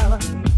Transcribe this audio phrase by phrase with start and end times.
[0.00, 0.49] power.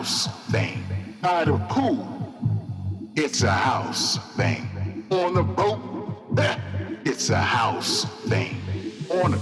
[0.00, 0.82] house thing.
[1.20, 2.00] By the pool,
[3.16, 4.66] it's a house thing.
[5.10, 5.78] On the boat,
[7.04, 8.56] it's a house thing.
[9.22, 9.36] On the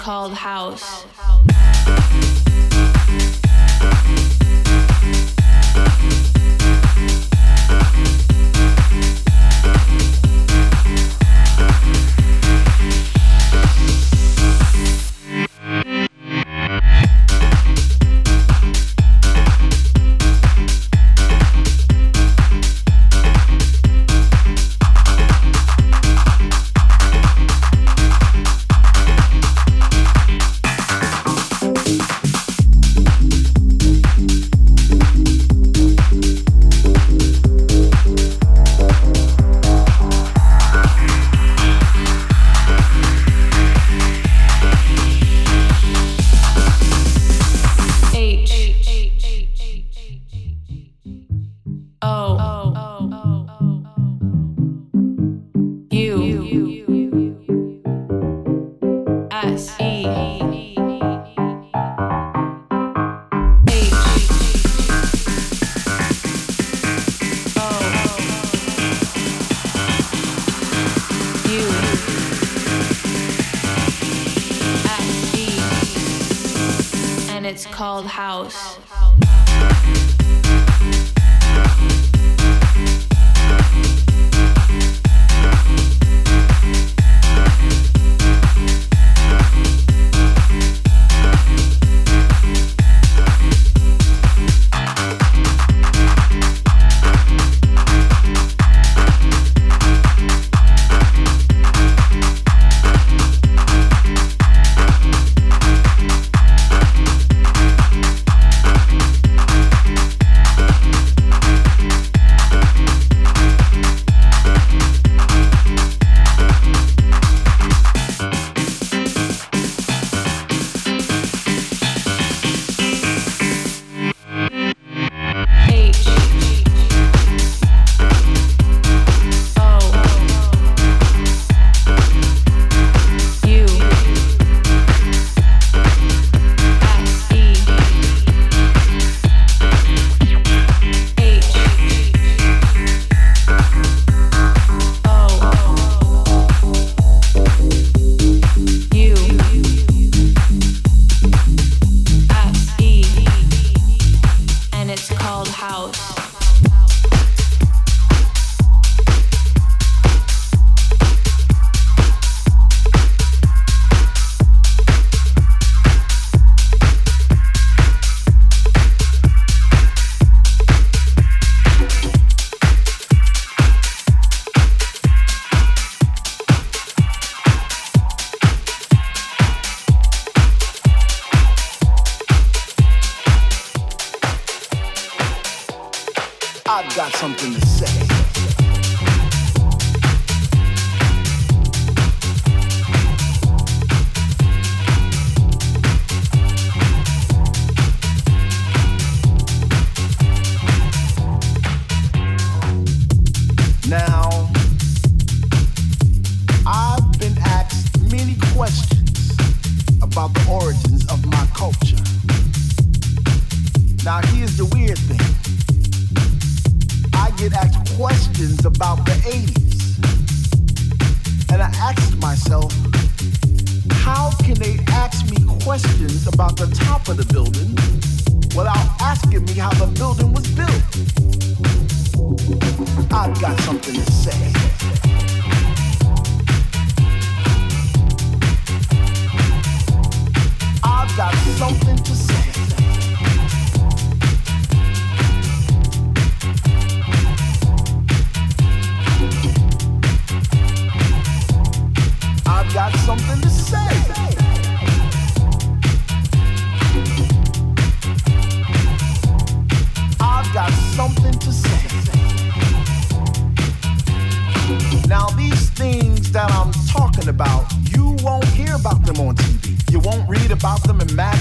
[0.00, 1.04] called house.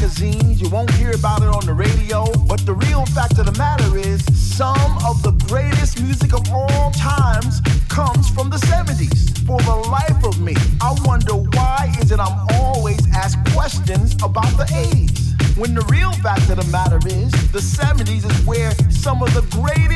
[0.10, 2.26] magazines, you won't hear about it on the radio.
[2.48, 6.92] But the real fact of the matter is, some of the greatest music of all
[6.92, 9.46] times comes from the 70s.
[9.46, 14.52] For the life of me, I wonder why is it I'm always asked questions about
[14.58, 15.58] the 80s?
[15.58, 19.46] When the real fact of the matter is, the 70s is where some of the
[19.56, 19.89] greatest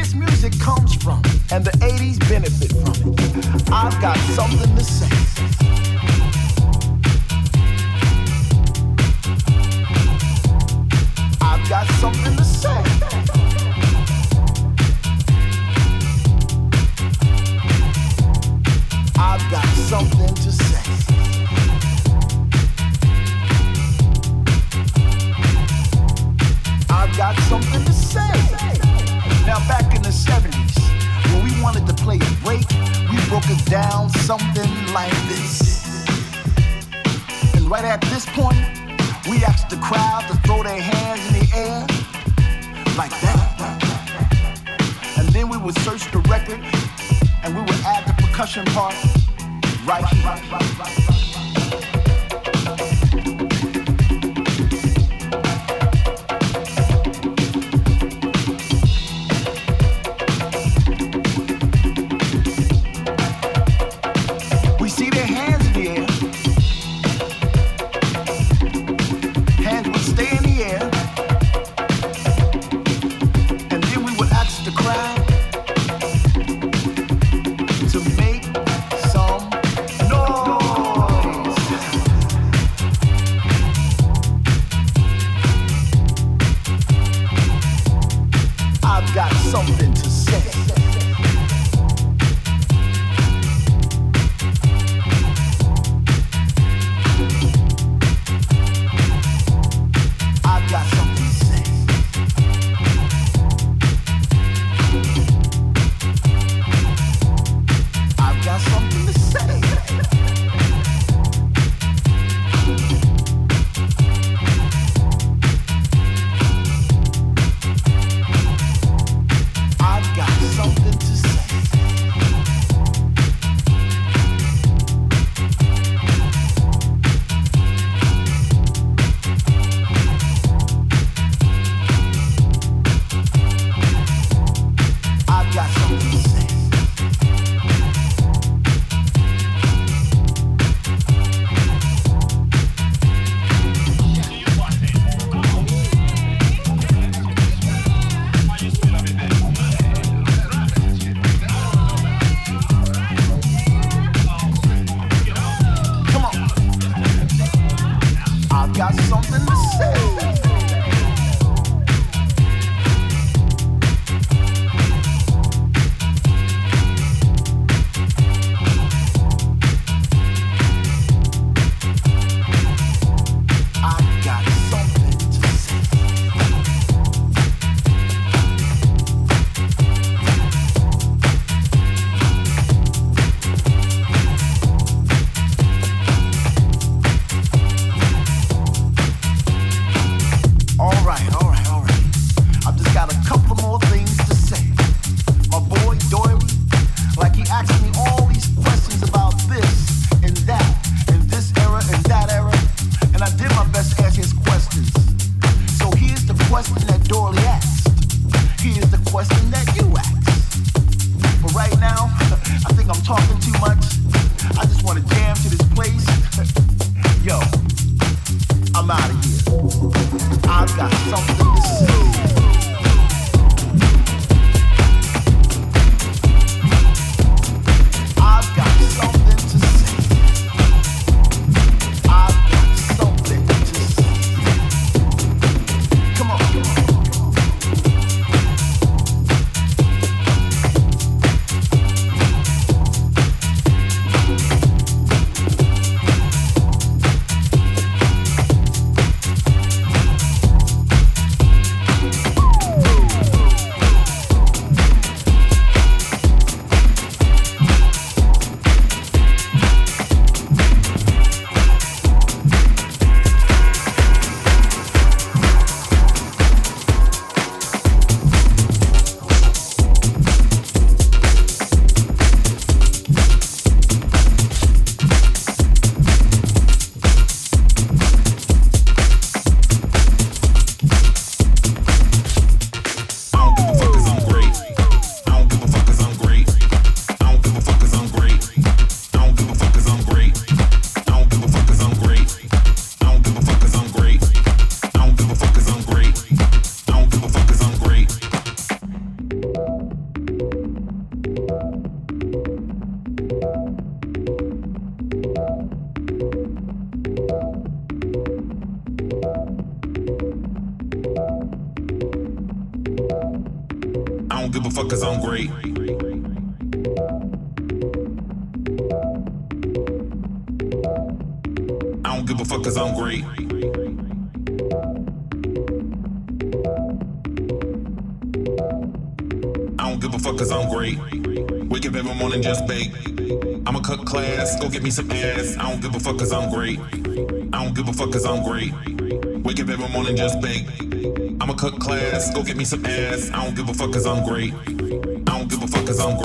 [342.34, 343.30] go get me some ass.
[343.32, 344.54] I don't give a fuck cause I'm great.
[344.54, 346.23] I don't give a fuck cause I'm great.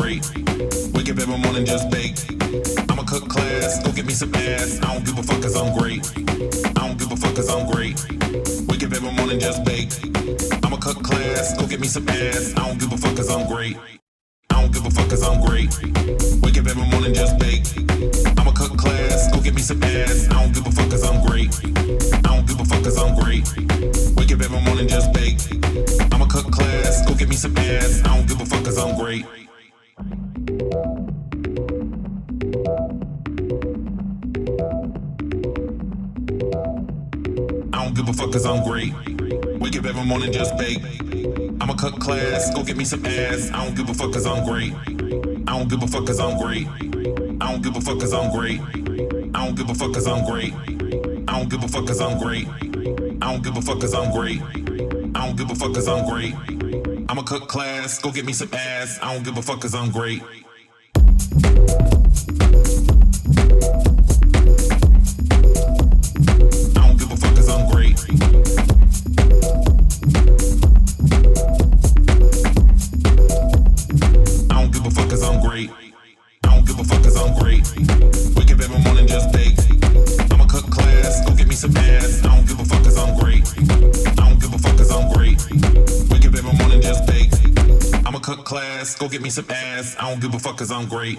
[53.68, 54.40] fuck cause I'm great.
[55.14, 56.34] I don't give a fuck cause I'm great.
[57.10, 58.98] I'ma cook class, go get me some ass.
[59.02, 60.22] I don't give a fuck cause I'm great.
[90.68, 91.18] cause I'm great.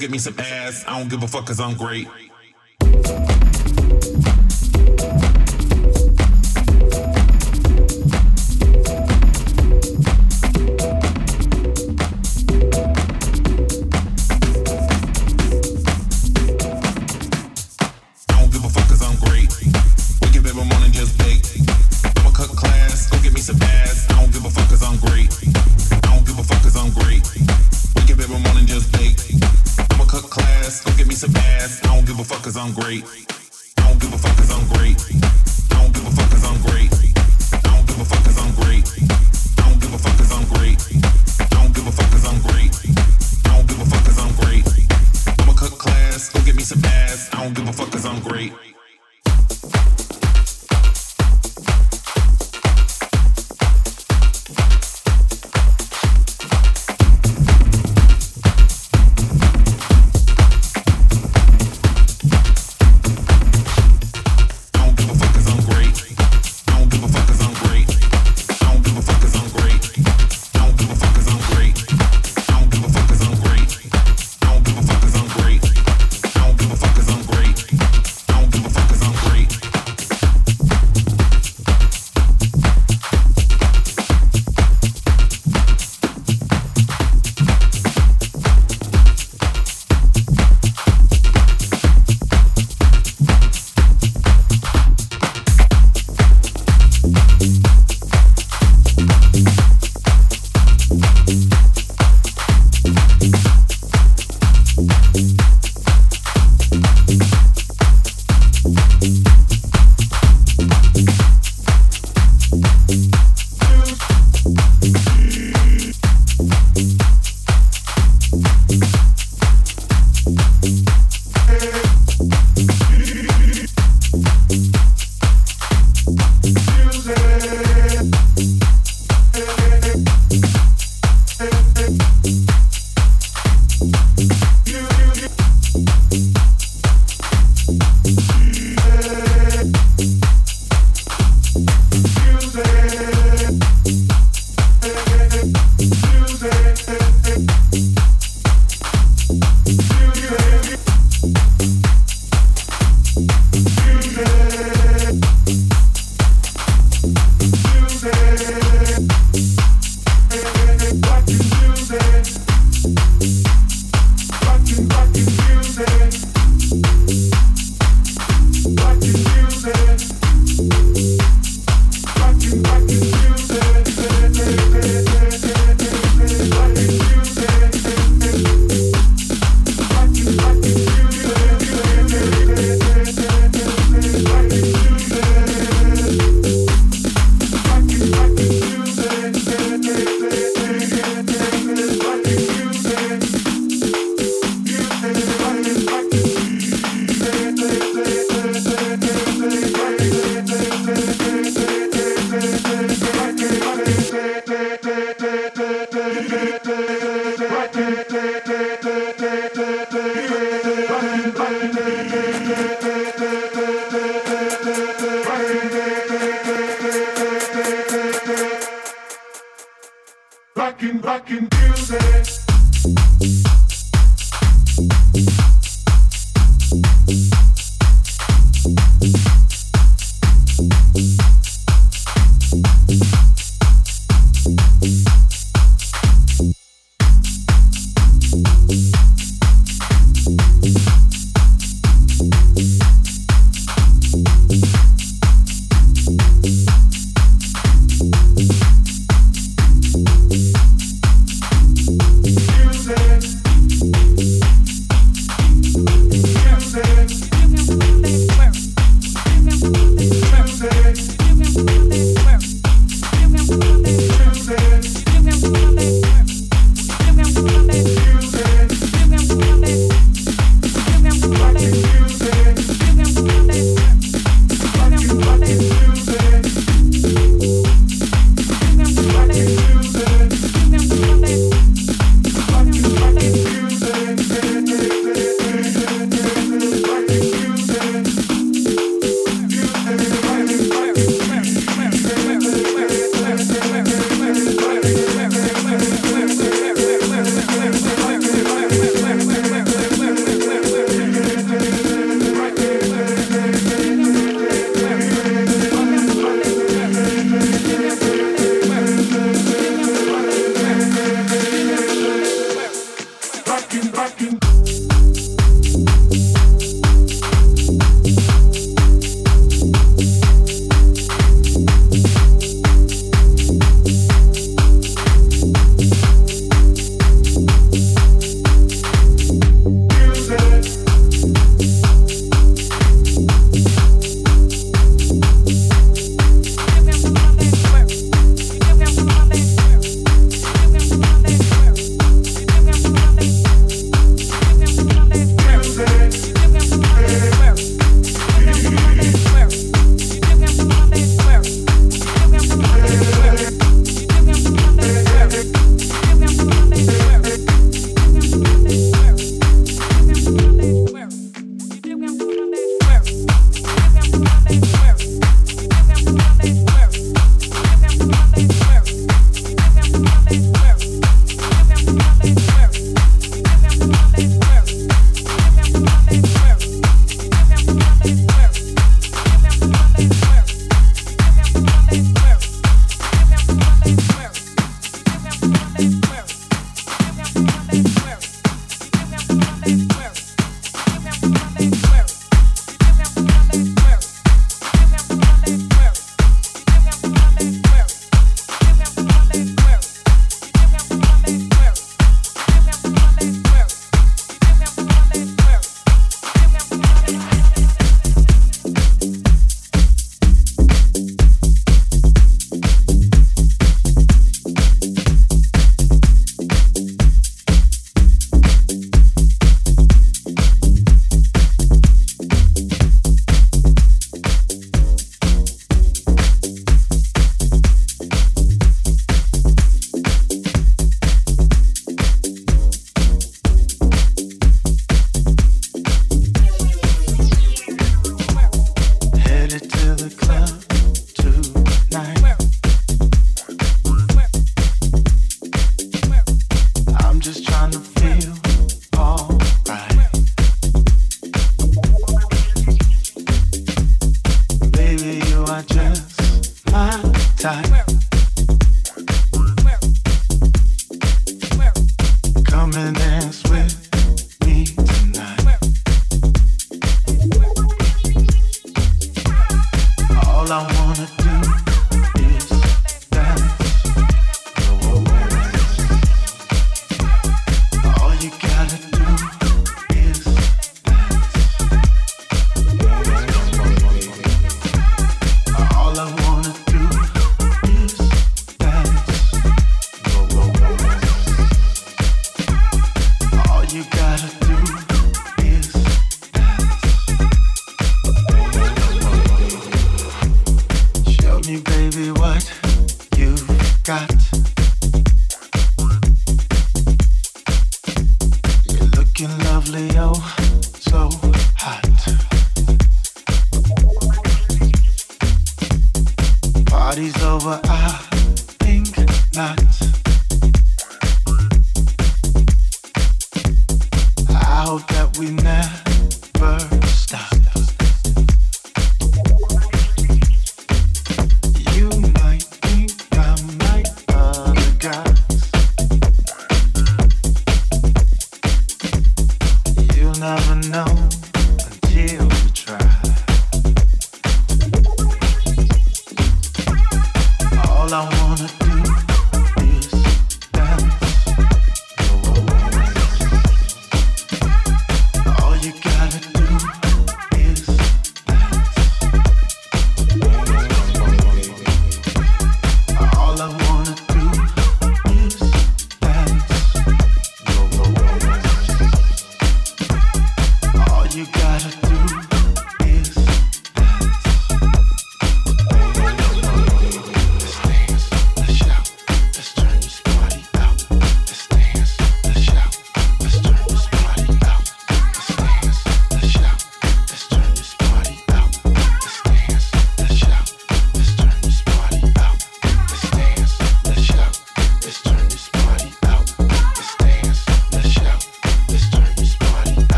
[0.00, 0.49] get me some ass.
[0.86, 2.08] I don't give a fuck cause I'm great.